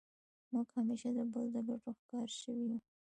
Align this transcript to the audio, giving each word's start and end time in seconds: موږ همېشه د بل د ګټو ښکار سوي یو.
موږ 0.51 0.67
همېشه 0.77 1.09
د 1.17 1.19
بل 1.33 1.45
د 1.55 1.57
ګټو 1.67 1.89
ښکار 1.99 2.29
سوي 2.41 2.65
یو. 2.71 2.79